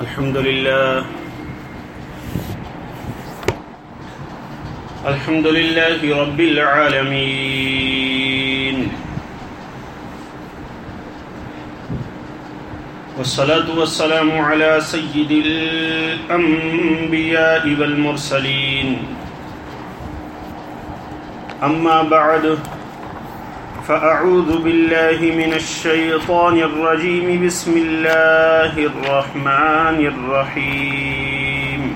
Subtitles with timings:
[0.00, 1.04] الحمد لله.
[5.04, 7.28] الحمد لله رب العالمين.
[13.18, 15.30] والصلاة والسلام على سيد
[16.32, 18.88] الأنبياء والمرسلين.
[21.62, 22.58] أما بعد
[23.88, 27.46] فأعوذ بالله من الشيطان الرجيم.
[27.46, 31.94] بسم الله الرحمن الرحيم.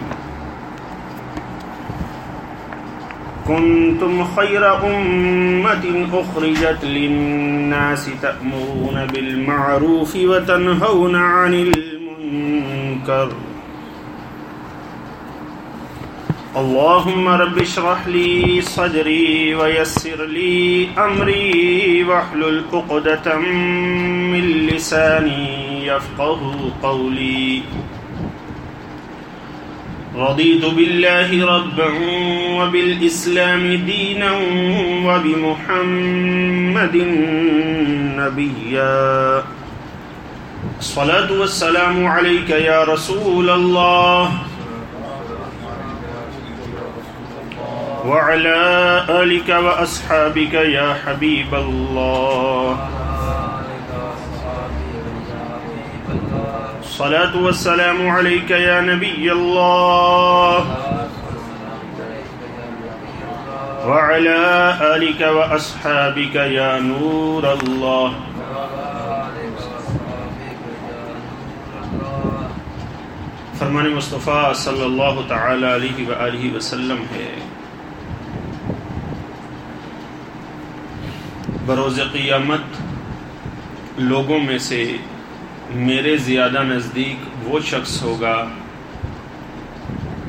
[3.48, 13.28] كنتم خير أمة أخرجت للناس تأمرون بالمعروف وتنهون عن المنكر.
[16.56, 27.62] اللهم رب اشرح لي صدري ويسر لي أمري واحلل عقدة من لساني يفقه قولي.
[30.16, 31.90] رضيت بالله ربا
[32.58, 34.32] وبالإسلام دينا
[35.06, 36.96] وبمحمد
[38.16, 39.44] نبيا.
[40.78, 44.45] الصلاة والسلام عليك يا رسول الله.
[48.06, 48.58] وعلى
[49.08, 52.74] آلك وأصحابك يا حبيب الله.
[56.80, 60.58] الصلاة والسلام عليك يا نبي الله.
[63.86, 64.40] وعلى
[64.80, 68.12] آلك وأصحابك يا نور الله.
[73.58, 77.55] فرمان مصطفیٰ صلی اللہ تعالی علیہ وآلہ وسلم ہے.
[81.66, 82.60] بروز قیامت
[83.98, 84.96] لوگوں میں سے
[85.74, 88.46] میرے زیادہ نزدیک وہ شخص ہوگا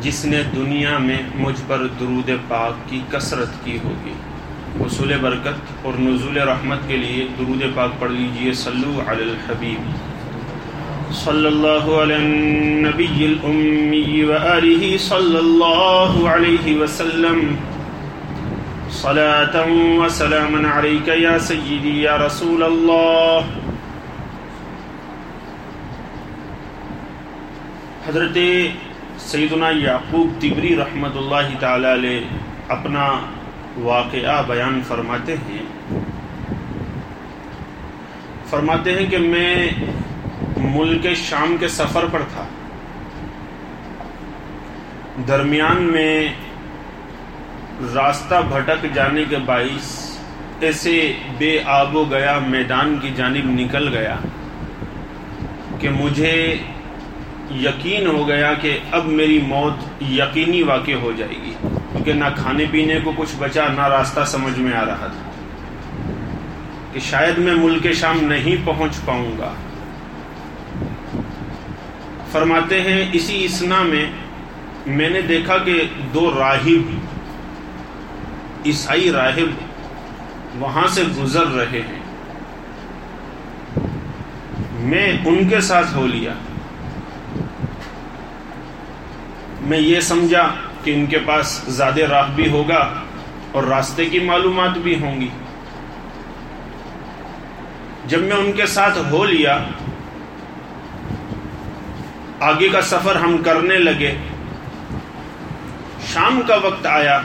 [0.01, 4.13] جس نے دنیا میں مجھ پر درود پاک کی کثرت کی ہوگی۔
[4.81, 9.91] حصول برکت اور نزول رحمت کے لیے درود پاک پڑھ لیجیے، صلو علی الحبیب۔
[11.13, 17.55] صلی اللہ علی النبی الامی وآلہ صلی اللہ علیہ وسلم۔
[19.07, 23.41] صلاة وسلاما عليك يا سيدي يا رسول الله.
[28.07, 28.37] حضرت
[29.19, 32.19] سیدنا یعقوب تبری رحمت اللہ تعالی علیہ
[32.67, 33.19] اپنا
[33.77, 35.63] واقعہ بیان فرماتے ہیں۔
[38.49, 39.69] فرماتے ہیں کہ میں
[40.57, 42.45] ملک شام کے سفر پر تھا۔
[45.27, 46.27] درمیان میں
[47.81, 49.89] راستہ بھٹک جانے کے باعث
[50.59, 54.15] ایسے بے آب و گیا میدان کی جانب نکل گیا
[55.79, 56.33] کہ مجھے
[57.55, 62.65] یقین ہو گیا کہ اب میری موت یقینی واقع ہو جائے گی، کیونکہ نہ کھانے
[62.71, 66.11] پینے کو کچھ بچا، نہ راستہ سمجھ میں آ رہا تھا
[66.93, 69.53] کہ شاید میں ملک شام نہیں پہنچ پاؤں گا۔
[72.31, 74.05] فرماتے ہیں، اسی اسنا میں
[74.87, 75.81] میں نے دیکھا کہ
[76.13, 77.06] دو راہب
[78.67, 79.49] عیسائی راہب
[80.55, 81.99] وہاں سے گزر رہے ہیں۔
[84.71, 86.33] میں ان کے ساتھ ہو لیا۔
[89.61, 90.49] میں یہ سمجھا
[90.83, 92.93] کہ ان کے پاس زیادہ راہ بھی ہوگا
[93.51, 95.29] اور راستے کی معلومات بھی ہوں گی۔
[98.05, 99.63] جب میں ان کے ساتھ ہو لیا،
[102.39, 104.15] آگے کا سفر ہم کرنے لگے۔
[106.13, 107.21] شام کا وقت آیا۔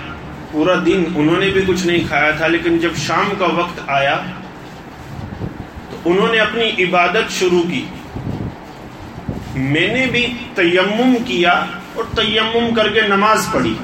[0.53, 4.21] پورا دن انہوں نے بھی کچھ نہیں کھایا تھا، لیکن جب شام کا وقت آیا
[5.91, 7.85] تو انہوں نے اپنی عبادت شروع کی۔
[9.55, 11.65] میں نے بھی تیمم کیا
[11.95, 13.75] اور تیمم کر کے نماز پڑھی۔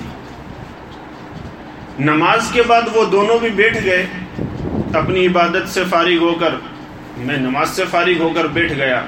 [1.99, 4.07] نماز کے بعد وہ دونوں بھی بیٹھ گئے۔
[4.95, 6.55] اپنی عبادت سے فارغ ہو کر،
[7.17, 9.07] میں نماز سے فارغ ہو کر بیٹھ گیا۔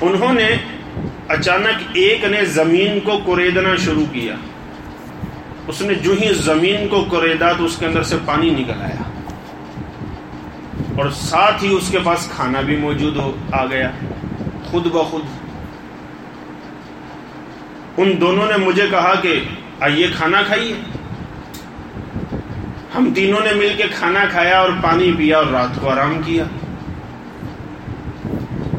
[0.00, 0.48] انہوں نے
[1.28, 4.34] اچانک ایک نے زمین کو کوریدنا شروع کیا۔
[5.66, 9.02] اس نے جو ہی زمین کو کوریدا تو اس کے اندر سے پانی نکل آیا۔
[10.98, 13.90] اور ساتھ ہی اس کے پاس کھانا بھی موجود ہو، آ گیا۔
[14.64, 15.22] خود بخود۔
[17.96, 19.40] ان دونوں نے مجھے کہا کہ،
[19.80, 20.74] آئیے کھانا کھائیے۔
[22.94, 26.44] ہم تینوں نے مل کے کھانا کھایا اور پانی پیا اور رات کو آرام کیا۔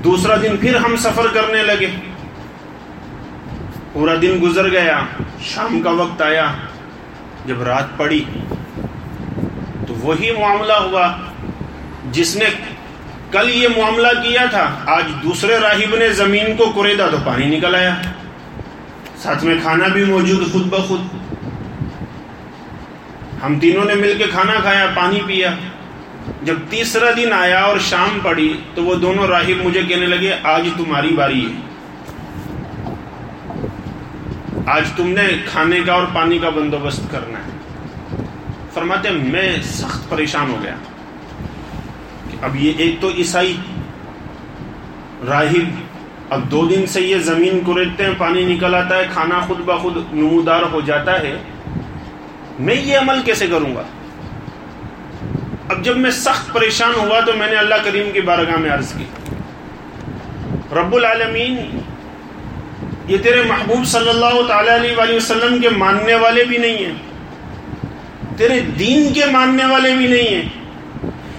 [0.04, 1.88] دوسرا دن پھر ہم سفر کرنے لگے۔
[3.94, 5.00] پورا دن گزر گیا،
[5.42, 6.52] شام کا وقت آیا۔
[7.48, 8.24] جب رات پڑی
[9.88, 11.12] تو وہی معاملہ ہوا
[12.12, 12.46] جس نے
[13.32, 17.76] کل یہ معاملہ کیا تھا، آج دوسرے راہب نے زمین کو کوریدا تو پانی نکل
[17.76, 17.96] آیا۔
[19.18, 21.02] ساتھ میں کھانا بھی موجود خود بخود۔
[23.44, 25.54] ہم تینوں نے مل کے کھانا کھایا، پانی پیا۔
[26.44, 30.68] جب تیسرا دن آیا اور شام پڑی تو وہ دونوں راہب مجھے کہنے لگے، آج
[30.78, 31.77] تمہاری باری ہے۔
[34.68, 37.58] آج تم نے کھانے کا اور پانی کا بندوبست کرنا ہے۔
[38.74, 40.76] فرماتے میں سخت پریشان ہو گیا۔
[42.42, 43.58] اب یہ ایک تو عیسائی
[45.28, 45.82] راہب،
[46.30, 49.98] اب دو دن سے یہ زمین کوریتتے ہیں، پانی نکل آتا ہے، کھانا خود بخود
[50.14, 51.38] نمودار ہو جاتا ہے۔
[52.60, 53.84] میں یہ عمل کیسے کروں گا؟
[55.70, 58.94] اب جب میں سخت پریشان ہوا تو میں نے اللہ کریم کی بارگاہ میں عرض
[58.94, 59.06] کی۔
[60.76, 61.80] رب العالمین
[63.08, 66.94] یہ تیرے محبوب صلی اللہ تعالی علیہ وسلم کے ماننے والے بھی نہیں ہیں۔
[68.38, 70.50] تیرے دین کے ماننے والے بھی نہیں ہیں۔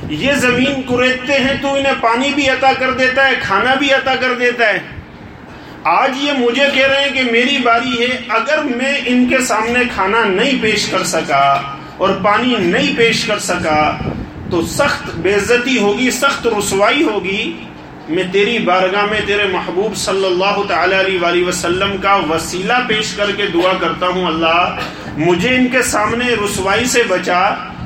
[0.08, 4.16] یہ زمین کریدتے ہیں تو انہیں پانی بھی عطا کر دیتا ہے، کھانا بھی عطا
[4.16, 4.78] کر دیتا ہے۔
[5.84, 9.80] آج یہ مجھے کہہ رہے ہیں کہ میری باری ہے، اگر میں ان کے سامنے
[9.94, 11.62] کھانا نہیں پیش کر سکا
[11.96, 13.98] اور پانی نہیں پیش کر سکا،
[14.50, 17.56] تو سخت بےزتی ہوگی، سخت رسوائی ہوگی۔
[18.08, 23.12] میں تیری بارگاہ میں تیرے محبوب صلی اللہ تعالی علیہ وآلہ وسلم کا وسیلہ پیش
[23.14, 24.78] کر کے دعا کرتا ہوں اللہ،
[25.16, 27.40] مجھے ان کے سامنے رسوائی سے بچا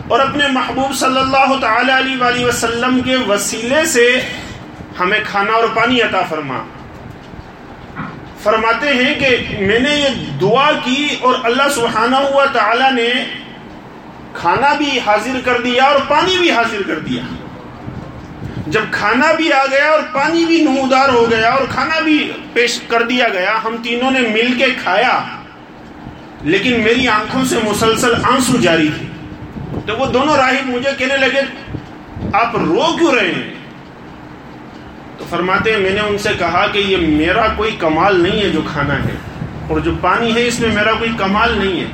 [0.09, 4.07] اور اپنے محبوب صلی اللہ تعالی علیہ وآلہ وسلم کے وسیلے سے
[5.01, 6.63] ہمیں کھانا اور پانی عطا فرما۔
[8.43, 13.11] فرماتے ہیں کہ میں نے یہ دعا کی اور اللہ سبحانہ ہوا تعالی نے
[14.33, 17.23] کھانا بھی حاضر کر دیا اور پانی بھی حاضر کر دیا۔
[18.67, 22.79] جب کھانا بھی آ گیا اور پانی بھی نمودار ہو گیا اور کھانا بھی پیش
[22.89, 25.19] کر دیا گیا، ہم تینوں نے مل کے کھایا۔
[26.45, 29.07] لیکن میری آنکھوں سے مسلسل آنسو جاری تھی
[29.87, 31.43] تو وہ دونوں راہب مجھے کہنے لگے،
[32.33, 33.51] آپ رو کیوں رہے ہیں؟
[35.19, 38.49] تو فرماتے ہیں، میں نے ان سے کہا کہ یہ میرا کوئی کمال نہیں ہے
[38.51, 39.17] جو کھانا ہے،
[39.69, 41.87] اور جو پانی ہے اس میں میرا کوئی کمال نہیں ہے۔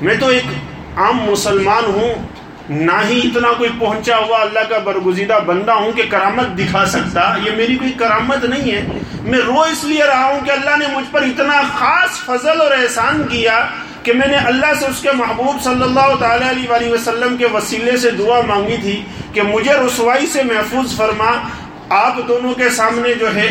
[0.00, 2.31] میں تو ایک عام مسلمان ہوں
[2.72, 7.34] نہ ہی اتنا کوئی پہنچا ہوا اللہ کا برگزیدہ بندہ ہوں کہ کرامت دکھا سکتا،
[7.44, 8.86] یہ میری کوئی کرامت نہیں ہے۔
[9.22, 12.70] میں رو اس لیے رہا ہوں کہ اللہ نے مجھ پر اتنا خاص فضل اور
[12.70, 13.66] احسان کیا
[14.02, 17.96] کہ میں نے اللہ سے اس کے محبوب صلی اللہ تعالی علیہ وسلم کے وسیلے
[17.96, 19.02] سے دعا مانگی تھی
[19.32, 21.48] کہ مجھے رسوائی سے محفوظ فرما۔
[21.88, 23.48] آپ دونوں کے سامنے جو ہے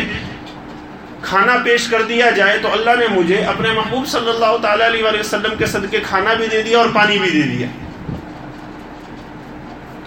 [1.22, 5.20] کھانا پیش کر دیا جائے تو اللہ نے مجھے اپنے محبوب صلی اللہ تعالی علیہ
[5.20, 7.66] وسلم کے صدقے کھانا بھی دے دیا اور پانی بھی دے دیا۔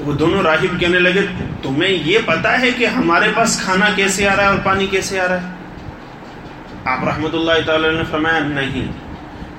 [0.05, 1.25] وہ دونوں راہب کہنے لگے،
[1.63, 5.19] تمہیں یہ پتا ہے کہ ہمارے پاس کھانا کیسے آ رہا ہے اور پانی کیسے
[5.19, 5.47] آ رہا ہے?
[6.85, 8.91] آپ رحمت اللہ تعالی نے فرمایا، نہیں.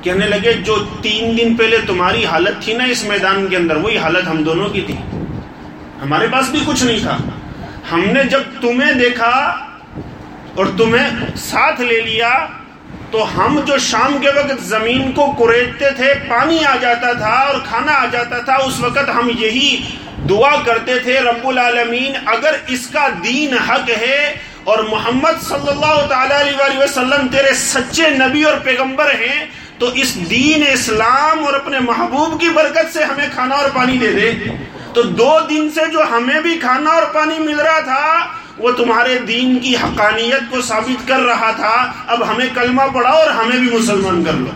[0.05, 3.99] کہنے لگے، جو تین دن پہلے تمہاری حالت تھی نا اس میدان کے اندر، وہی
[3.99, 4.95] حالت ہم دونوں کی تھی.
[6.03, 7.17] ہمارے پاس بھی کچھ نہیں تھا۔
[7.93, 9.57] ہم نے جب تمہیں دیکھا
[10.55, 12.47] اور تمہیں ساتھ لے لیا،
[13.11, 17.55] تو ہم جو شام کے وقت زمین کو کوریدتے تھے، پانی آ جاتا تھا اور
[17.65, 19.85] کھانا آ جاتا تھا، اس وقت ہم یہی
[20.29, 26.07] دعا کرتے تھے رب العالمین، اگر اس کا دین حق ہے اور محمد صلی اللہ
[26.09, 29.47] تعالی علیہ وسلم تیرے سچے نبی اور پیغمبر ہیں،
[29.79, 34.13] تو اس دین اسلام اور اپنے محبوب کی برکت سے ہمیں کھانا اور پانی دے
[34.13, 34.33] دے۔
[34.95, 38.27] تو دو دن سے جو ہمیں بھی کھانا اور پانی مل رہا تھا،
[38.59, 43.31] وہ تمہارے دین کی حقانیت کو ثابت کر رہا تھا۔ اب ہمیں کلمہ پڑھا اور
[43.31, 44.51] ہمیں بھی مسلمان کر لو۔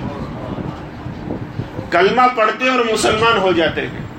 [1.91, 4.10] کلمہ پڑھتے اور مسلمان ہو جاتے ہیں۔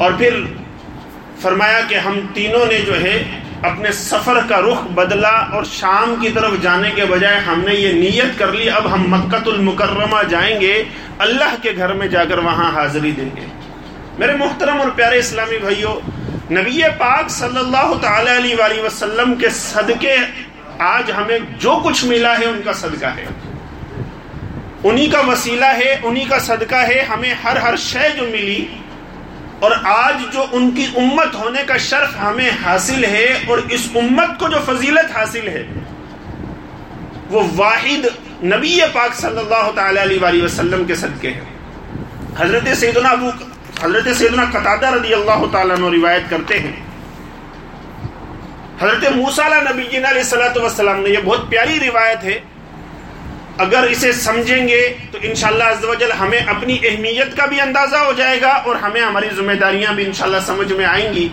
[0.00, 0.40] اور پھر
[1.40, 3.22] فرمایا کہ ہم تینوں نے جو ہے
[3.62, 7.92] اپنے سفر کا رخ بدلا اور شام کی طرف جانے کے بجائے ہم نے یہ
[7.92, 10.84] نیت کر لی، اب ہم مکت المکرمہ جائیں گے،
[11.18, 13.46] اللہ کے گھر میں جا کر وہاں حاضری دیں گے۔
[14.18, 15.94] میرے محترم اور پیارے اسلامی بھائیوں،
[16.52, 20.16] نبی پاک صلی اللہ تعالی علیہ وآلہ وسلم کے صدقے
[20.78, 23.26] آج ہمیں جو کچھ ملا ہے ان کا صدقہ ہے۔
[24.84, 28.66] انہی کا وسیلہ ہے، انہی کا صدقہ ہے، ہمیں ہر ہر شے جو ملی
[29.60, 34.38] اور آج جو ان کی امت ہونے کا شرف ہمیں حاصل ہے اور اس امت
[34.38, 35.66] کو جو فضیلت حاصل ہے،
[37.30, 38.06] وہ واحد
[38.44, 41.44] نبی پاک صلی اللہ تعالی علیہ وآلہ وسلم کے صدقے ہیں۔
[42.38, 43.28] حضرت سیدنا ابو،
[43.82, 46.72] حضرت سیدنا قطادہ رضی اللہ تعالیٰ عنہ روایت کرتے ہیں۔
[48.80, 52.40] حضرت موسیٰ نبی جین علیہ السلام وسلام نے یہ بہت پیاری روایت ہے۔
[53.62, 57.96] اگر اسے سمجھیں گے تو انشاءاللہ عز و جل ہمیں اپنی اہمیت کا بھی اندازہ
[58.04, 61.28] ہو جائے گا اور ہمیں ہماری ذمہ داریاں بھی انشاءاللہ سمجھ میں آئیں گی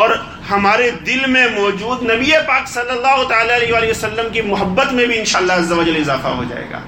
[0.00, 0.10] اور
[0.50, 5.18] ہمارے دل میں موجود نبی پاک صلی اللہ تعالی علیہ وسلم کی محبت میں بھی
[5.18, 6.80] انشاءاللہ عز و جل اضافہ ہو جائے گا۔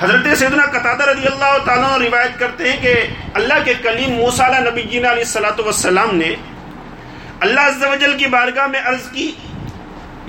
[0.00, 2.94] حضرت سیدنا قطادہ رضی اللہ تعالیٰ روایت کرتے ہیں کہ
[3.34, 6.34] اللہ کے کلیم موسیٰ نبی جینا علیہ السلاۃ والسلام نے
[7.46, 9.30] اللہ عز و جل کی بارگاہ میں عرض کی،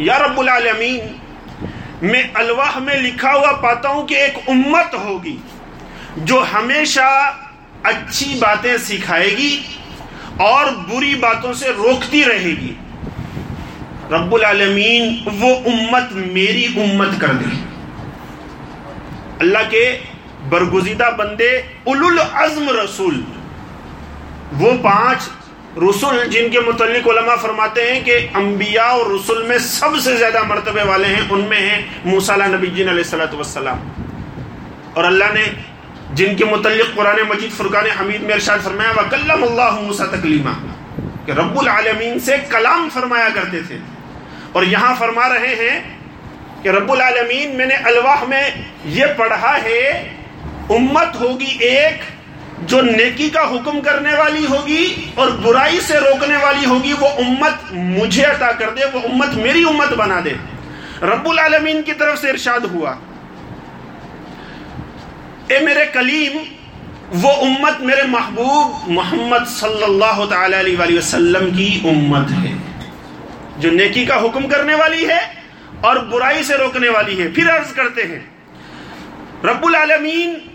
[0.06, 1.00] یا رب العالمین
[2.02, 5.38] میں الواح میں لکھا ہوا پاتا ہوں کہ ایک امت ہوگی
[6.18, 7.32] جو ہمیشہ
[7.84, 9.62] اچھی باتیں سکھائے گی
[10.38, 12.74] اور بری باتوں سے روکتی رہے گی۔
[14.12, 17.56] رب العالمین وہ امت میری امت کر دے۔
[19.40, 20.00] اللہ کے
[20.50, 23.24] برگزیدہ بندے اولو العزم رسول،
[24.58, 25.30] وہ پانچ
[25.78, 30.44] رسول جن کے متعلق علماء فرماتے ہیں کہ انبیاء اور رسول میں سب سے زیادہ
[30.44, 33.92] مرتبے والے ہیں، ان میں ہیں موسیٰ نبی جین علیہ السلام
[34.94, 35.44] اور اللہ نے
[36.14, 40.54] جن کے متعلق قرآن مجید فرقان حمید میں ارشاد فرمایا، وَكَلَّمَ اللَّهُ مُوسَى تَكْلِيمًا۔
[41.26, 43.78] کہ رب العالمین سے کلام فرمایا کرتے تھے۔
[44.52, 45.98] اور یہاں فرما رہے ہیں
[46.64, 48.50] کہ رب العالمین، میں نے الواح میں
[48.86, 50.10] یہ پڑھا ہے،
[50.70, 52.19] امت ہوگی ایک
[52.66, 57.72] جو نیکی کا حکم کرنے والی ہوگی اور برائی سے روکنے والی ہوگی، وہ امت
[57.72, 60.34] مجھے عطا کر دے، وہ امت میری امت بنا دے۔
[61.02, 62.96] رب العالمین کی طرف سے ارشاد ہوا،
[65.48, 66.38] اے میرے کلیم،
[67.12, 72.58] وہ امت میرے محبوب محمد صلی اللہ تعالی علیہ وسلم کی امت ہے۔
[73.58, 75.20] جو نیکی کا حکم کرنے والی ہے
[75.82, 78.20] اور برائی سے روکنے والی ہے۔ پھر عرض کرتے ہیں،
[79.44, 80.49] رب العالمین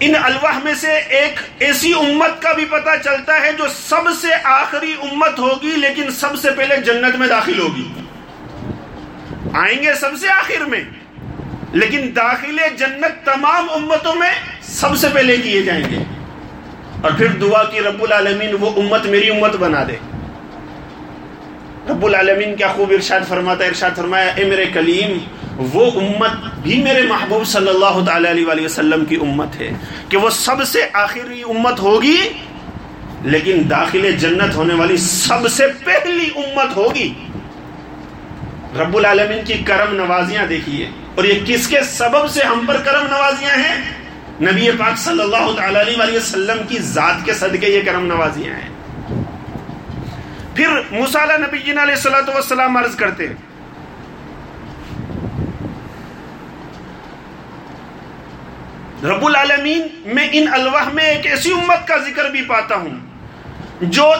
[0.00, 4.28] ان الواح میں سے ایک ایسی امت کا بھی پتہ چلتا ہے جو سب سے
[4.44, 7.88] آخری امت ہوگی، لیکن سب سے پہلے جنت میں داخل ہوگی۔
[9.52, 10.80] آئیں گے سب سے آخر میں،
[11.72, 14.30] لیکن داخل جنت تمام امتوں میں
[14.62, 15.98] سب سے پہلے کیے جائیں گے۔
[17.00, 19.96] اور پھر دعا کی رب العالمین، وہ امت میری امت بنا دے۔
[21.90, 25.18] رب العالمین کیا خوب ارشاد فرماتا ہے، ارشاد فرمایا، اے میرے کلیم
[25.58, 29.70] وہ امت بھی میرے محبوب صلی اللہ تعالی علیہ وسلم کی امت ہے
[30.08, 32.16] کہ وہ سب سے آخری امت ہوگی،
[33.24, 37.12] لیکن داخل جنت ہونے والی سب سے پہلی امت ہوگی۔
[38.78, 43.06] رب العالمین کی کرم نوازیاں دیکھیے، اور یہ کس کے سبب سے ہم پر کرم
[43.06, 43.76] نوازیاں ہیں؟
[44.42, 48.70] نبی پاک صلی اللہ تعالی علیہ وسلم کی ذات کے صدقے یہ کرم نوازیاں ہیں۔
[50.54, 53.34] پھر مسالہ نبی جین علیہ السلام عرض کرتے ہیں
[59.06, 62.94] رب العالمین، میں ان الواح میں ایک ایسی امت کا ذکر بھی پاتا ہوں،
[63.82, 64.12] جو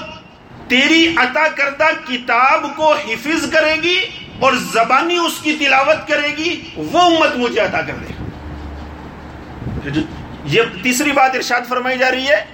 [0.69, 3.99] تیری عطا کردہ کتاب کو حفظ کرے گی
[4.39, 8.13] اور زبانی اس کی تلاوت کرے گی، وہ امت مجھے عطا کر دے
[10.53, 12.45] یہ تیسری بات ارشاد فرمائی جا رہی ہے،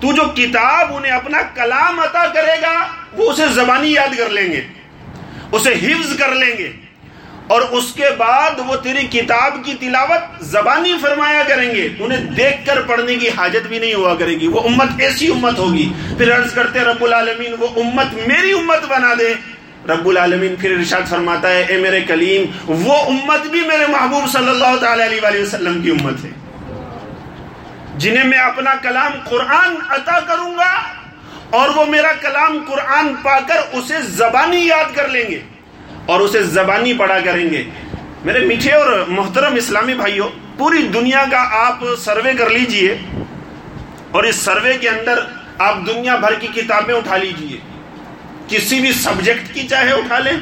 [0.00, 2.74] تو جو کتاب انہیں اپنا کلام عطا کرے گا،
[3.12, 4.66] وہ اسے زبانی یاد کر لیں گے،
[5.52, 6.70] اسے حفظ کر لیں گے۔
[7.46, 12.66] اور اس کے بعد وہ تیری کتاب کی تلاوت زبانی فرمایا کریں گے۔ انہیں دیکھ
[12.66, 16.36] کر پڑھنے کی حاجت بھی نہیں ہوا کرے گی۔ وہ امت ایسی امت ہوگی۔ پھر
[16.36, 19.34] عرض کرتے رب العالمین، وہ امت میری امت بنا دے۔
[19.88, 24.48] رب العالمین پھر ارشاد فرماتا ہے، اے میرے کلیم، وہ امت بھی میرے محبوب صلی
[24.48, 26.30] اللہ تعالی علیہ وسلم کی امت ہے۔
[27.96, 30.82] جنہیں میں اپنا کلام قرآن عطا کروں گا
[31.50, 35.40] اور وہ میرا کلام قرآن پا کر اسے زبانی یاد کر لیں گے۔
[36.06, 37.64] اور اسے زبانی پڑھا کریں گے۔
[38.24, 42.98] میرے میٹھے اور محترم اسلامی بھائیوں پوری دنیا کا آپ سروے کر لیجیے
[44.10, 45.20] اور اس سروے کے اندر
[45.58, 47.58] آپ دنیا بھر کی کتابیں اٹھا لیجیے۔
[48.48, 50.36] کسی بھی سبجیکٹ کی چاہے اٹھا لیں۔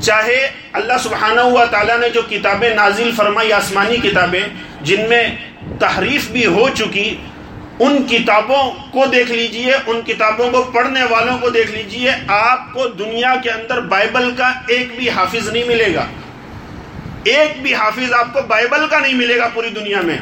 [0.00, 4.42] چاہے اللہ سبحانہ ہوا تعالیٰ نے جو کتابیں نازل فرمائی، آسمانی کتابیں،
[4.80, 5.28] جن میں
[5.80, 7.16] تحریف بھی ہو چکی
[7.80, 12.88] ان کتابوں کو دیکھ لیجیے، ان کتابوں کو پڑھنے والوں کو دیکھ لیجیے، آپ کو
[12.88, 16.06] دنیا کے اندر بائبل کا ایک بھی حافظ نہیں ملے گا۔
[17.24, 20.18] ایک بھی حافظ آپ کو بائبل کا نہیں ملے گا پوری دنیا میں۔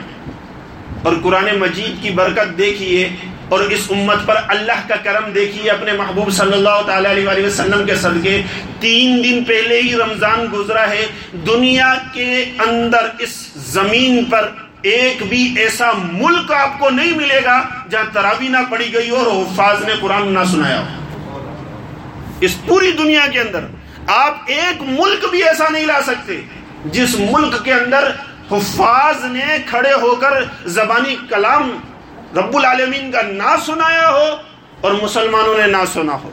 [1.03, 3.09] اور قرآن مجید کی برکت دیکھیے،
[3.49, 7.87] اور اس امت پر اللہ کا کرم دیکھیے، اپنے محبوب صلی اللہ تعالی علیہ وسلم
[7.87, 8.43] کے صدقے۔
[8.81, 14.49] تین دن پہلے ہی رمضان گزرا ہے۔ دنیا کے اندر اس زمین پر
[14.83, 19.27] ایک بھی ایسا ملک آپ کو نہیں ملے گا جہاں تراوی نہ پڑی گئی اور
[19.27, 20.87] حفاظ نے قرآن نہ سنایا ہو۔
[22.41, 23.65] اس پوری دنیا کے اندر
[24.07, 26.41] آپ ایک ملک بھی ایسا نہیں لا سکتے
[26.85, 28.11] جس ملک کے اندر
[28.51, 30.33] حفاظ نے کھڑے ہو کر
[30.67, 31.79] زبانی کلام
[32.37, 34.37] رب العالمین کا نہ سنایا ہو
[34.81, 36.31] اور مسلمانوں نے نہ سنا ہو۔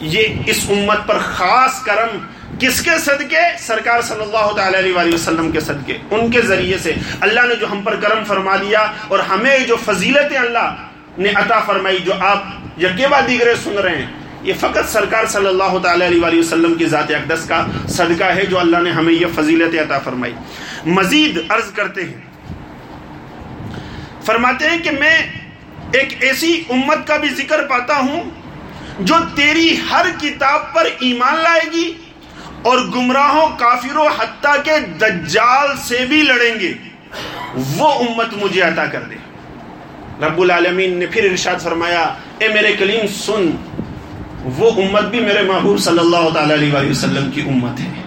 [0.00, 2.18] یہ اس امت پر خاص کرم
[2.60, 6.92] کس کے صدقے؟ سرکار صلی اللہ تعالی علیہ وسلم کے صدقے۔ ان کے ذریعے سے۔
[7.20, 10.74] اللہ نے جو ہم پر کرم فرما دیا اور ہمیں جو فضیلت اللہ
[11.18, 12.44] نے عطا فرمائی جو آپ
[12.78, 14.06] یقیبہ دیگرے سن رہے ہیں،
[14.42, 18.58] یہ فقط سرکار صلی اللہ تعالی علیہ وسلم کی ذات اقدس کا صدقہ ہے جو
[18.58, 20.32] اللہ نے ہمیں یہ فضیلت عطا فرمائی۔
[20.86, 22.20] مزید عرض کرتے ہیں۔
[24.22, 25.22] فرماتے ہیں کہ میں
[25.92, 28.30] ایک ایسی امت کا بھی ذکر پاتا ہوں
[29.00, 31.92] جو تیری ہر کتاب پر ایمان لائے گی
[32.62, 36.72] اور گمراہوں، کافروں حتیٰ کے دجال سے بھی لڑیں گے۔
[37.54, 39.14] وہ امت مجھے عطا کر دے۔
[40.26, 43.50] رب العالمین نے پھر ارشاد فرمایا، اے میرے کلیم، سن،
[44.44, 48.02] وہ امت بھی میرے محبوب صلی اللہ تعالی علیہ وسلم کی امت ہے۔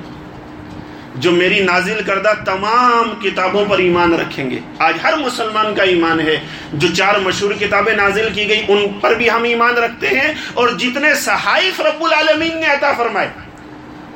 [1.15, 6.19] جو میری نازل کردہ تمام کتابوں پر ایمان رکھیں گے۔ آج ہر مسلمان کا ایمان
[6.19, 6.39] ہے۔
[6.74, 10.67] جو چار مشہور کتابیں نازل کی گئی ان پر بھی ہم ایمان رکھتے ہیں۔ اور
[10.67, 13.29] جتنے صحائف رب العالمین نے عطا فرمائے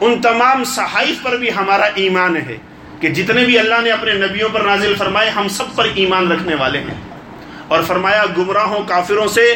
[0.01, 2.57] ان تمام صحائف پر بھی ہمارا ایمان ہے
[2.99, 6.55] کہ جتنے بھی اللہ نے اپنے نبیوں پر نازل فرمائے، ہم سب پر ایمان رکھنے
[6.55, 7.09] والے ہیں۔
[7.67, 9.55] اور فرمایا، گمراہوں، کافروں سے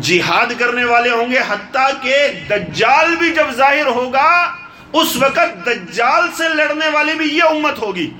[0.00, 4.56] جہاد کرنے والے ہوں گے، حتیٰ کہ دجال بھی جب ظاہر ہوگا،
[4.92, 8.10] اس وقت دجال سے لڑنے والی بھی یہ امت ہوگی۔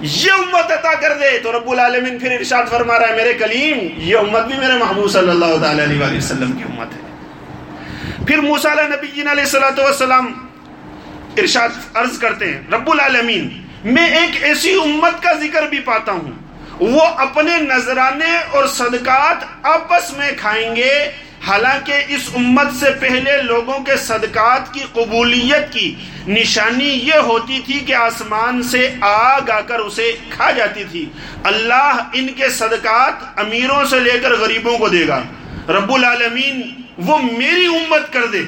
[0.00, 3.78] یہ امت عطا کر دے۔ تو رب العالمین پھر ارشاد فرما رہا ہے، میرے کلیم،
[3.96, 6.99] یہ امت بھی میرے محبوب صلی اللہ تعالی علیہ وسلم کی امت ہے۔
[8.30, 10.26] پھر موسیٰ علیہ نبی جن علیہ السلام
[11.36, 13.48] ارشاد عرض کرتے ہیں، رب العالمین،
[13.84, 16.30] میں ایک ایسی امت کا ذکر بھی پاتا ہوں،
[16.80, 20.92] وہ اپنے نذرانے اور صدقات آپس میں کھائیں گے۔
[21.46, 25.94] حالانکہ اس امت سے پہلے لوگوں کے صدقات کی قبولیت کی
[26.28, 31.06] نشانی یہ ہوتی تھی کہ آسمان سے آگ آ کر اسے کھا جاتی تھی۔
[31.44, 35.22] اللہ ان کے صدقات امیروں سے لے کر غریبوں کو دے گا۔
[35.68, 38.42] رب العالمین وہ میری امت کر دے۔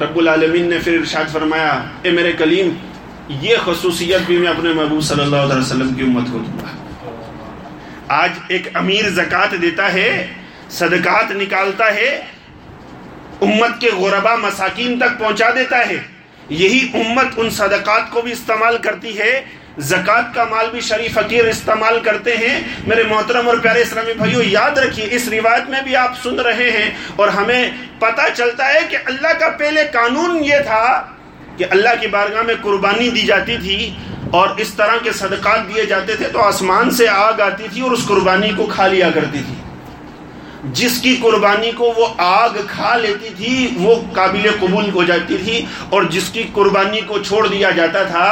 [0.00, 2.68] رب العالمین نے پھر ارشاد فرمایا، اے میرے کلیم،
[3.28, 6.70] یہ خصوصیت بھی میں اپنے محبوب صلی اللہ علیہ وسلم کی امت کو دوں گا۔
[8.08, 10.26] آج ایک امیر زکوٰۃ دیتا ہے،
[10.70, 12.24] صدقات نکالتا ہے،
[13.40, 15.98] امت کے غربا مساکین تک پہنچا دیتا ہے۔
[16.48, 19.44] یہی امت ان صدقات کو بھی استعمال کرتی ہے
[19.78, 24.42] زکوٰۃ کا مال بھی شریف فقیر استعمال کرتے ہیں۔ میرے محترم اور پیارے اسلامی بھائیو،
[24.42, 28.80] یاد رکھیے، اس روایت میں بھی آپ سن رہے ہیں اور ہمیں پتہ چلتا ہے
[28.90, 30.84] کہ اللہ کا پہلے قانون یہ تھا
[31.56, 33.94] کہ اللہ کی بارگاہ میں قربانی دی جاتی تھی
[34.30, 37.90] اور اس طرح کے صدقات دیے جاتے تھے تو آسمان سے آگ آتی تھی اور
[37.90, 39.54] اس قربانی کو کھا لیا کرتی تھی۔
[40.72, 45.64] جس کی قربانی کو وہ آگ کھا لیتی تھی، وہ قابل قبول ہو جاتی تھی
[45.88, 48.26] اور جس کی قربانی کو چھوڑ دیا جاتا تھا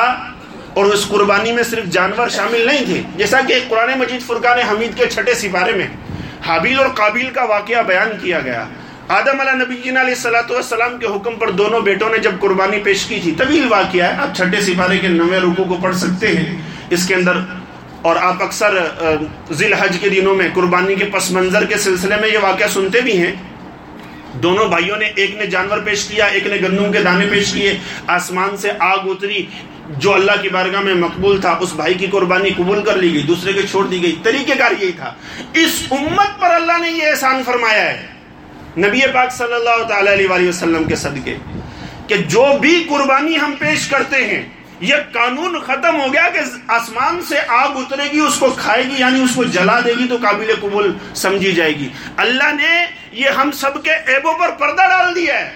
[0.79, 4.97] اور اس قربانی میں صرف جانور شامل نہیں تھے، جیسا کہ قرآن مجید فرقان حمید
[4.97, 5.87] کے چھٹے سپارے میں
[6.47, 8.65] حابیل اور قابل کا واقعہ بیان کیا گیا۔
[9.09, 13.05] آدم علیہ نبی علیہ صلاحت والسلام کے حکم پر دونوں بیٹوں نے جب قربانی پیش
[13.05, 16.57] کی تھی، طویل واقعہ ہے، آپ چھٹے سپارے کے نوے رکو کو پڑھ سکتے ہیں۔
[16.91, 17.39] اس کے اندر
[18.03, 18.79] اور آپ اکثر
[19.51, 23.01] ذی الحج کے دنوں میں قربانی کے پس منظر کے سلسلے میں یہ واقعہ سنتے
[23.01, 23.33] بھی ہیں۔
[24.43, 27.75] دونوں بھائیوں نے، ایک نے جانور پیش کیا، ایک نے گندم کے دانے پیش کیے،
[28.07, 29.47] آسمان سے آگ اتری۔
[29.89, 33.23] جو اللہ کی بارگاہ میں مقبول تھا، اس بھائی کی قربانی قبول کر لی گئی،
[33.23, 35.15] دوسرے کے چھوڑ دی گئی۔ طریقہ کار یہی تھا۔
[35.55, 38.07] اس امت پر اللہ نے یہ احسان فرمایا ہے،
[38.79, 41.37] نبی پاک صلی اللہ تعالی علیہ وسلم کے صدقے،
[42.07, 44.43] کہ جو بھی قربانی ہم پیش کرتے ہیں،
[44.81, 48.95] یہ قانون ختم ہو گیا کہ آسمان سے آگ اترے گی، اس کو کھائے گی
[48.99, 53.29] یعنی اس کو جلا دے گی تو قابل قبول سمجھی جائے گی۔ اللہ نے یہ
[53.31, 55.51] ہم سب کے ایبوں پر پردہ ڈال دیا ہے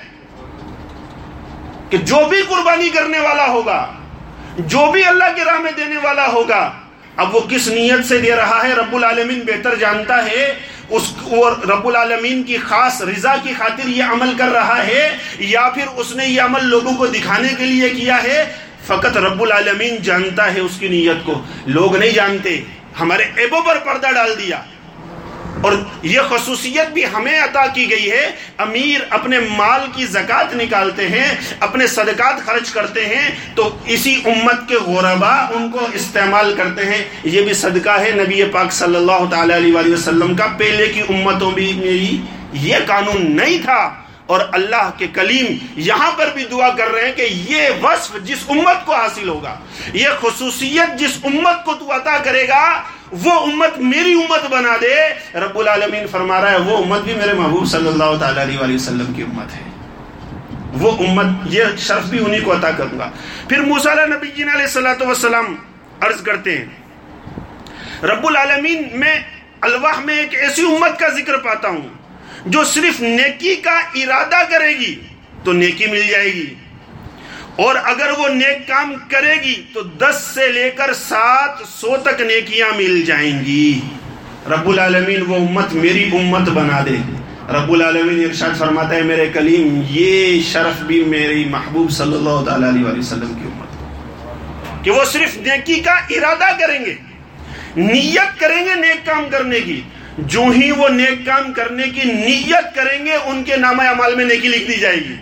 [1.91, 3.81] کہ جو بھی قربانی کرنے والا ہوگا
[4.59, 6.73] جو بھی اللہ کی راہ میں دینے والا ہوگا،
[7.17, 10.55] اب وہ کس نیت سے دے رہا ہے؟ رب العالمین بہتر جانتا ہے،
[10.89, 11.03] اس
[11.69, 16.15] رب العالمین کی خاص رضا کی خاطر یہ عمل کر رہا ہے، یا پھر اس
[16.17, 18.45] نے یہ عمل لوگوں کو دکھانے کے لیے کیا ہے؟
[18.87, 22.61] فقط رب العالمین جانتا ہے اس کی نیت کو۔ لوگ نہیں جانتے،
[23.01, 24.61] ہمارے ایبوں پر پردہ ڈال دیا۔
[25.63, 25.73] اور
[26.03, 31.35] یہ خصوصیت بھی ہمیں عطا کی گئی ہے۔ امیر اپنے مال کی زکوٰۃ نکالتے ہیں،
[31.61, 37.05] اپنے صدقات خرچ کرتے ہیں، تو اسی امت کے غربا ان کو استعمال کرتے ہیں۔
[37.25, 41.51] یہ بھی صدقہ ہے نبی پاک صلی اللہ تعالی علیہ وسلم کا۔ پہلے کی امتوں
[41.51, 42.21] بھی میری
[42.53, 43.95] یہ قانون نہیں تھا۔
[44.27, 45.47] اور اللہ کے کلیم
[45.77, 49.55] یہاں پر بھی دعا کر رہے ہیں کہ یہ وصف جس امت کو حاصل ہوگا،
[49.93, 54.95] یہ خصوصیت جس امت کو تو عطا کرے گا وہ امت میری امت بنا دے۔
[55.39, 59.13] رب العالمین فرما رہا ہے، وہ امت بھی میرے محبوب صلی اللہ تعالی علیہ وسلم
[59.13, 59.71] کی امت ہے۔
[60.73, 63.11] وہ امت، یہ شرف بھی انہی کو عطا کروں گا۔
[63.49, 65.57] پھر موسیٰ علیہ نبی جین علیہ السلام وسلام
[66.01, 66.65] عرض کرتے ہیں،
[68.03, 69.21] رب العالمین میں
[69.61, 71.89] الواح میں ایک ایسی امت کا ذکر پاتا ہوں
[72.47, 75.01] جو صرف نیکی کا ارادہ کرے گی
[75.45, 76.55] تو نیکی مل جائے گی۔
[77.57, 82.21] اور اگر وہ نیک کام کرے گی تو دس سے لے کر سات سو تک
[82.21, 83.81] نیکیاں مل جائیں گی۔
[84.47, 86.97] رب العالمین وہ امت میری امت بنا دے۔
[87.49, 92.67] رب العالمین ارشاد فرماتا ہے، میرے کلیم، یہ شرف بھی میری محبوب صلی اللہ تعالی
[92.67, 96.95] علیہ وسلم کی امت کہ وہ صرف نیکی کا ارادہ کریں گے،
[97.77, 99.81] نیت کریں گے نیک کام کرنے کی۔
[100.19, 104.25] جو ہی وہ نیک کام کرنے کی نیت کریں گے، ان کے نام عمل میں
[104.25, 105.15] نیکی لکھ دی جائے گی۔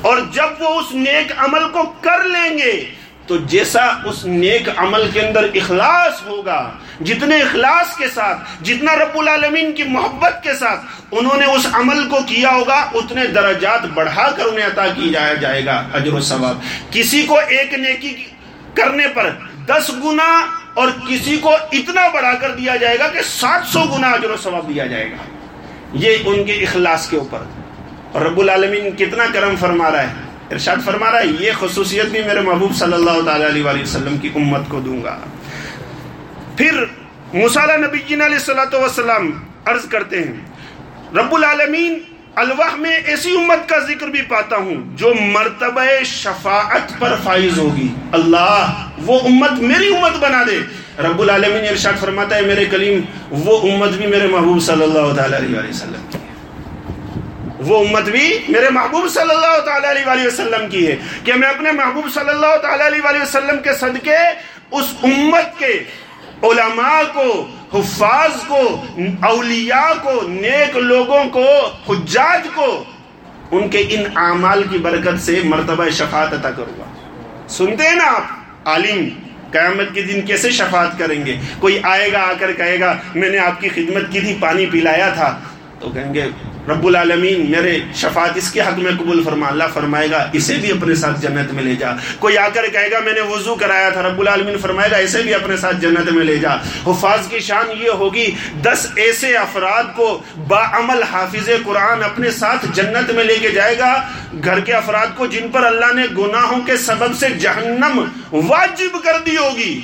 [0.00, 2.90] اور جب وہ اس نیک عمل کو کر لیں گے،
[3.26, 9.18] تو جیسا اس نیک عمل کے اندر اخلاص ہوگا، جتنے اخلاص کے ساتھ، جتنا رب
[9.18, 14.30] العالمین کی محبت کے ساتھ انہوں نے اس عمل کو کیا ہوگا، اتنے درجات بڑھا
[14.36, 16.58] کر انہیں عطا کی جایا جائے گا، اجر و ثواب۔
[16.90, 18.24] کسی کو ایک نیکی
[18.74, 19.30] کرنے پر
[19.66, 24.10] دس گنا اور کسی کو اتنا بڑھا کر دیا جائے گا کہ سات سو گنا
[24.10, 25.16] اجر و ثواب دیا جائے گا۔
[25.92, 27.38] یہ ان کے اخلاص کے اوپر۔
[28.18, 30.12] اور رب العالمین کتنا کرم فرما رہا ہے،
[30.50, 34.28] ارشاد فرما رہا ہے، یہ خصوصیت بھی میرے محبوب صلی اللہ تعالی علیہ وسلم کی
[34.34, 35.18] امت کو دوں گا۔
[36.56, 36.84] پھر
[37.34, 39.30] مسالہ نبی جین علیہ السلۃ وسلم
[39.64, 40.34] عرض کرتے ہیں،
[41.14, 41.98] رب العالمین
[42.34, 47.88] الواح میں ایسی امت کا ذکر بھی پاتا ہوں جو مرتبہ شفاعت پر فائز ہوگی۔
[48.12, 50.58] اللہ، وہ امت میری امت بنا دے۔
[51.02, 53.00] رب العالمین ارشاد فرماتا ہے، میرے کلیم،
[53.30, 56.17] وہ امت بھی میرے محبوب صلی اللہ تعالی علیہ وسلم۔ کی
[57.58, 61.72] وہ امت بھی میرے محبوب صلی اللہ تعالی علیہ وسلم کی ہے کہ میں اپنے
[61.72, 64.16] محبوب صلی اللہ تعالی علیہ وسلم کے صدقے
[64.70, 65.84] اس امت کے
[66.42, 68.84] علماء کو، حفاظ کو،
[69.22, 71.46] اولیاء کو، نیک لوگوں کو،
[71.88, 72.84] حجاج کو،
[73.50, 76.84] ان کے ان اعمال کی برکت سے مرتبہ شفاعت عطا کروں گا۔
[77.48, 79.08] سنتے ہیں نا آپ؟ عالم،
[79.52, 83.28] قیامت کے دن کیسے شفاعت کریں گے؟ کوئی آئے گا، آ کر کہے گا، میں
[83.28, 85.38] نے آپ کی خدمت کی تھی، پانی پلایا تھا۔
[85.80, 86.28] تو کہیں گے
[86.68, 90.70] رب العالمین، میرے شفاعت اس کے حق میں قبول فرما، اللہ فرمائے گا، اسے بھی
[90.70, 93.88] اپنے ساتھ جنت میں لے جا۔ کوئی آ کر کہے گا، میں نے وضو کرایا
[93.88, 96.54] تھا، رب العالمین فرمائے گا، اسے بھی اپنے ساتھ جنت میں لے جا۔
[96.86, 98.30] حفاظ کی شان یہ ہوگی،
[98.62, 103.78] دس ایسے افراد کو با عمل حافظ قرآن اپنے ساتھ جنت میں لے کے جائے
[103.78, 104.08] گا۔
[104.44, 109.18] گھر کے افراد کو جن پر اللہ نے گناہوں کے سبب سے جہنم واجب کر
[109.26, 109.80] دی ہوگی۔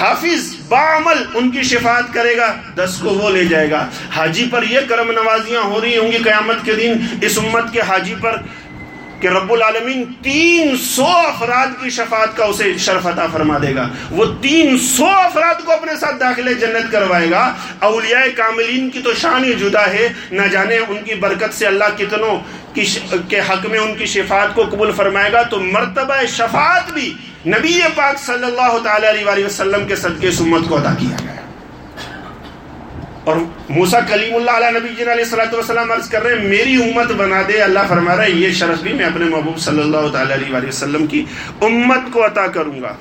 [0.00, 4.62] حافظ بعمل ان کی شفاعت کرے گا، دس کو وہ لے جائے گا۔ حاجی پر
[4.62, 8.36] یہ کرم نوازیاں ہو رہی ہوں گی قیامت کے دن، اس امت کے حاجی پر
[9.20, 13.88] کہ رب العالمین تین سو افراد کی شفاعت کا اسے شرف عطا فرما دے گا۔
[14.10, 19.14] وہ تین سو افراد کو اپنے ساتھ داخل جنت کروائے گا۔ اولیاء کاملین کی تو
[19.14, 22.36] شان ہی جدا ہے۔ نہ جانے ان کی برکت سے اللہ کتنوں
[23.28, 27.12] کے حق میں ان کی شفاعت کو قبول فرمائے گا، تو مرتبہ شفاعت بھی
[27.46, 31.30] نبی پاک صلی اللہ تعالی علیہ وسلم کے صدقے سمت کو ادا کیا گیا۔
[33.24, 33.36] اور
[33.68, 37.12] موسا کلیم اللہ علیہ نبی جن علیہ السلۃ وسلم عرض کر رہے ہیں، میری امت
[37.12, 40.34] بنا دے، اللہ فرما رہا ہے، یہ شرف بھی میں اپنے محبوب صلی اللہ تعالی
[40.34, 41.24] علیہ وسلم کی
[41.60, 42.94] امت کو عطا کروں گا۔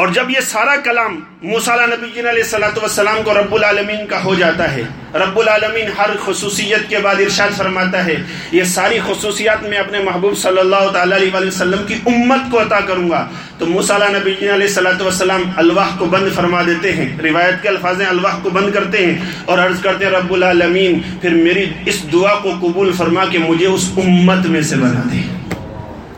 [0.00, 4.06] اور جب یہ سارا کلام موسیٰ نبی جی جن علیہ السلام والسلام کو رب العالمین
[4.06, 4.82] کا ہو جاتا ہے،
[5.14, 8.14] رب العالمین ہر خصوصیت کے بعد ارشاد فرماتا ہے،
[8.52, 12.80] یہ ساری خصوصیات میں اپنے محبوب صلی اللہ تعالی علیہ وسلم کی امت کو عطا
[12.80, 16.92] کروں گا۔ تو موسیٰ نبی جی جن علیہ السلام والسلام الواح کو بند فرما دیتے
[16.92, 21.00] ہیں۔ روایت کے الفاظ الواح کو بند کرتے ہیں اور عرض کرتے ہیں، رب العالمین،
[21.20, 25.20] پھر میری اس دعا کو قبول فرما کے مجھے اس امت میں سے بنا دے۔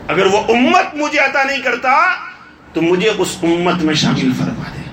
[0.07, 1.89] اگر وہ امت مجھے عطا نہیں کرتا
[2.73, 4.83] تو مجھے اس امت میں شامل فرما دے۔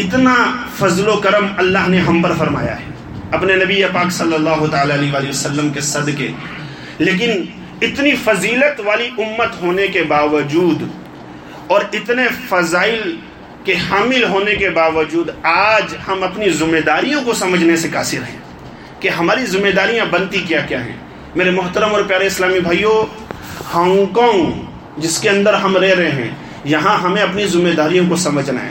[0.00, 0.34] اتنا
[0.76, 2.84] فضل و کرم اللہ نے ہم پر فرمایا ہے۔
[3.32, 6.28] اپنے نبی پاک صلی اللہ تعالی علیہ وسلم کے صدقے۔
[6.98, 7.30] لیکن
[7.82, 10.82] اتنی فضیلت والی امت ہونے کے باوجود
[11.66, 13.16] اور اتنے فضائل
[13.64, 18.38] کے حامل ہونے کے باوجود آج ہم اپنی ذمہ داریوں کو سمجھنے سے قاصر ہیں
[19.00, 20.96] کہ ہماری ذمہ داریاں بنتی کیا کیا ہیں۔
[21.36, 23.06] میرے محترم اور پیارے اسلامی بھائیوں
[23.74, 24.52] ہانگ کانگ،
[24.96, 26.30] جس کے اندر ہم رہ رہے ہیں
[26.68, 28.70] یہاں ہمیں اپنی ذمہ داریوں کو سمجھنا ہے۔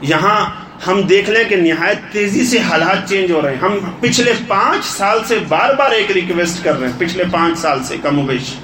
[0.00, 0.50] یہاں
[0.86, 4.84] ہم دیکھ لیں کہ نہایت تیزی سے حالات چینج ہو رہے ہیں۔ ہم پچھلے پانچ
[4.84, 8.22] سال سے بار بار ایک ریکویسٹ کر رہے ہیں۔ پچھلے پانچ سال سے کم و
[8.22, 8.54] بیش۔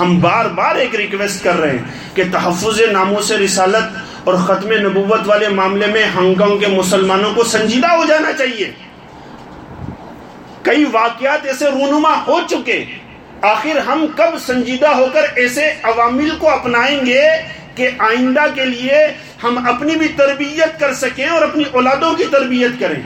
[0.00, 4.72] ہم بار بار ایک ریکویسٹ کر رہے ہیں کہ تحفظ ناموں سے رسالت اور ختم
[4.72, 8.72] نبوت والے معاملے میں ہنگ کانگ کے مسلمانوں کو سنجیدہ ہو جانا چاہیے۔
[10.62, 12.84] کئی واقعات ایسے رونما ہو چکے
[13.42, 17.22] آخر ہم کب سنجیدہ ہو کر ایسے عوامل کو اپنائیں گے
[17.74, 19.06] کہ آئندہ کے لیے
[19.44, 23.02] ہم اپنی بھی تربیت کر سکیں اور اپنی اولادوں کی تربیت کریں؟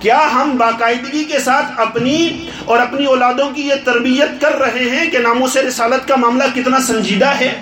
[0.00, 5.10] کیا ہم باقاعدگی کے ساتھ اپنی اور اپنی اولادوں کی یہ تربیت کر رہے ہیں
[5.10, 7.52] کہ ناموں سے رسالت کا معاملہ کتنا سنجیدہ ہے؟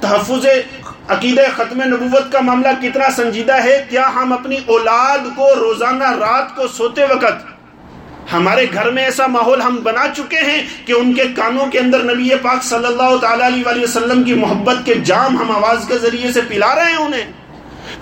[0.00, 0.46] تحفظ
[1.08, 6.56] عقید ختم نبوت کا معاملہ کتنا سنجیدہ ہے؟ کیا ہم اپنی اولاد کو روزانہ رات
[6.56, 7.51] کو سوتے وقت
[8.32, 12.02] ہمارے گھر میں ایسا ماحول ہم بنا چکے ہیں کہ ان کے کانوں کے اندر
[12.02, 16.32] نبی پاک صلی اللہ تعالی علیہ وسلم کی محبت کے جام ہم آواز کے ذریعے
[16.32, 17.32] سے پلا رہے ہیں انہیں۔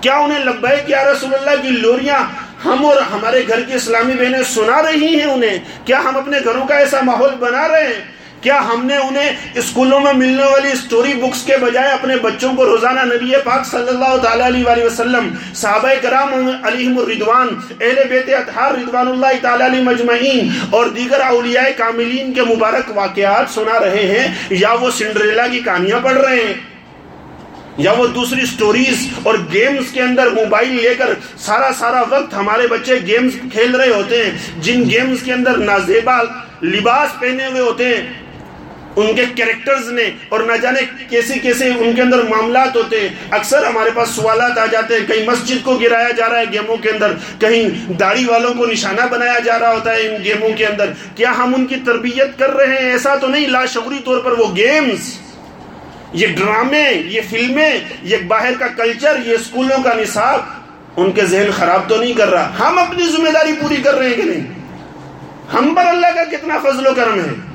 [0.00, 2.20] کیا انہیں لبیک یا رسول اللہ کی لوریاں
[2.64, 6.66] ہم اور ہمارے گھر کی اسلامی بہنیں سنا رہی ہیں انہیں؟ کیا ہم اپنے گھروں
[6.66, 11.12] کا ایسا ماحول بنا رہے ہیں؟ کیا ہم نے انہیں اسکولوں میں ملنے والی سٹوری
[11.22, 15.88] بکس کے بجائے اپنے بچوں کو روزانہ نبی پاک صلی اللہ تعالیٰ علیہ وسلم، صحابہ
[16.02, 17.48] کرام علیہم الردوان
[17.80, 23.54] اہل بیت اطہار ردوان اللہ تعالیٰ علیہ مجمعین اور دیگر اولیاء کاملین کے مبارک واقعات
[23.54, 26.54] سنا رہے ہیں، یا وہ سنڈریلا کی کہانیاں پڑھ رہے ہیں،
[27.78, 31.12] یا وہ دوسری سٹوریز اور گیمز کے اندر موبائل لے کر
[31.44, 36.20] سارا سارا وقت ہمارے بچے گیمز کھیل رہے ہوتے ہیں، جن گیمز کے اندر نازیبا
[36.62, 38.02] لباس پہنے ہوئے ہوتے ہیں
[38.96, 43.08] ان کے کریکٹرز نے اور نہ جانے کیسے کیسے ان کے اندر معاملات ہوتے ہیں۔
[43.30, 46.76] اکثر ہمارے پاس سوالات آ جاتے ہیں، کہیں مسجد کو گرایا جا رہا ہے گیموں
[46.76, 50.66] کے اندر، کہیں داڑھی والوں کو نشانہ بنایا جا رہا ہوتا ہے ان گیموں کے
[50.66, 54.32] اندر۔ کیا ہم ان کی تربیت کر رہے ہیں؟ ایسا تو نہیں، لاشعوری طور پر
[54.32, 55.14] وہ گیمز
[56.12, 60.40] یہ ڈرامے، یہ فلمیں، یہ باہر کا کلچر یہ اسکولوں کا نصاب،
[60.96, 64.08] ان کے ذہن خراب تو نہیں کر رہا۔ ہم اپنی ذمہ داری پوری کر رہے
[64.08, 64.46] ہیں کہ نہیں؟
[65.54, 67.49] ہم پر اللہ کا کتنا فضل و کرم ہے۔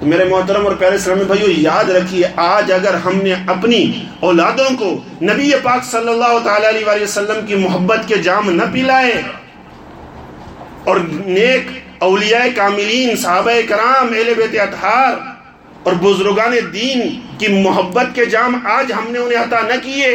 [0.00, 3.82] تو میرے محترم اور پیارے اسلامی بھائیو، یاد رکھیے، آج اگر ہم نے اپنی
[4.20, 4.90] اولادوں کو
[5.22, 9.20] نبی پاک صلی اللہ تعالی علیہ وسلم کی محبت کے جام نہ پلائے
[10.84, 15.12] اور نیک اولیاء کاملین، صحابہ کرام، اہل بیت اطہار
[15.82, 17.00] اور بزرگان دین
[17.38, 20.10] کی محبت کے جام آج ہم نے انہیں عطا نہ کیے،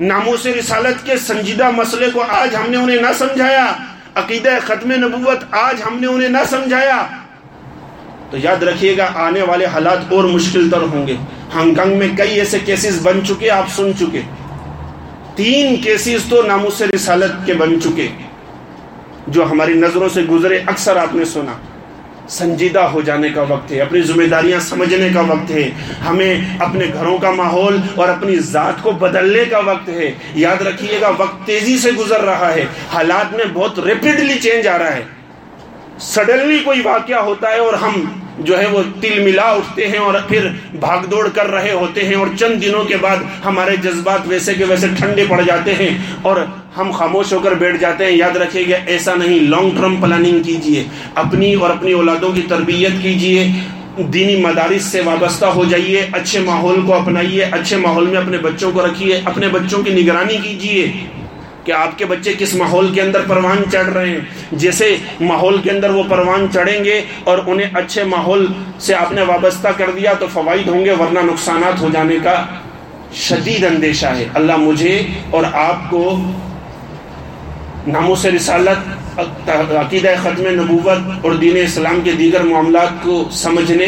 [0.00, 3.66] ناموس رسالت کے سنجیدہ مسئلے کو آج ہم نے انہیں نہ سمجھایا،
[4.14, 7.00] عقیدہ ختم نبوت آج ہم نے انہیں نہ سمجھایا۔
[8.30, 11.16] تو یاد رکھیے گا آنے والے حالات اور مشکل تر ہوں گے۔
[11.54, 14.20] ہانگ کانگ میں کئی ایسے کیسز بن چکے آپ سن چکے۔
[15.34, 18.08] تین کیسز تو ناموس رسالت کے بن چکے۔
[19.26, 21.52] جو ہماری نظروں سے گزرے اکثر آپ نے سنا۔
[22.28, 25.70] سنجیدہ ہو جانے کا وقت ہے، اپنی ذمہ داریاں سمجھنے کا وقت ہے۔
[26.08, 31.00] ہمیں اپنے گھروں کا ماحول اور اپنی ذات کو بدلنے کا وقت ہے۔ یاد رکھیے
[31.00, 35.19] گا، وقت تیزی سے گزر رہا ہے۔ حالات میں بہت ریپڈلی چینج آ رہا ہے۔
[36.00, 38.04] سڈنلی کوئی واقعہ ہوتا ہے اور ہم
[38.38, 40.46] جو ہے وہ تل ملا اٹھتے ہیں اور پھر
[40.80, 44.64] بھاگ دوڑ کر رہے ہوتے ہیں اور چند دنوں کے بعد ہمارے جذبات ویسے کے
[44.64, 45.88] ویسے ٹھنڈے پڑ جاتے ہیں
[46.22, 46.36] اور
[46.76, 50.42] ہم خاموش ہو کر بیٹھ جاتے ہیں۔ یاد رکھیے گا ایسا نہیں لانگ ٹرم پلاننگ
[50.42, 50.84] کیجیے،
[51.14, 53.46] اپنی اور اپنی اولادوں کی تربیت کیجیے،
[53.98, 58.72] دینی مدارس سے وابستہ ہو جائیے، اچھے ماحول کو اپنائیے، اچھے ماحول میں اپنے بچوں
[58.72, 60.92] کو رکھیے، اپنے بچوں کی نگرانی کیجیے۔
[61.64, 64.20] کہ آپ کے بچے کس ماحول کے اندر پروان چڑھ رہے ہیں؟
[64.52, 68.46] جیسے ماحول کے اندر وہ پروان چڑھیں گے اور انہیں اچھے ماحول
[68.78, 72.44] سے آپ نے وابستہ کر دیا تو فوائد ہوں گے، ورنہ نقصانات ہو جانے کا
[73.14, 76.14] شدید اندیشہ ہے۔ اللہ مجھے اور آپ کو
[77.86, 79.18] ناموس رسالت،
[79.50, 83.86] عقیدہ ختم نبوت اور دین اسلام کے دیگر معاملات کو سمجھنے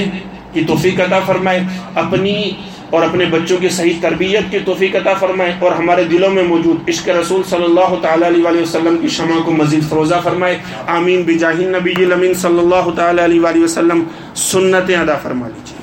[0.53, 1.61] کی توفیق عطا فرمائے۔
[1.95, 2.51] اپنی
[2.93, 6.89] اور اپنے بچوں کی صحیح تربیت کی توفیق عطا فرمائے اور ہمارے دلوں میں موجود
[6.89, 11.53] عشق رسول صلی اللہ تعالی علیہ وسلم کی شمع کو مزید فروزہ فرمائے۔ آمین۔ بجاہ
[11.53, 15.82] نبی الامین صلی اللہ تعالی علیہ وسلم سنتیں ادا فرما لیجیے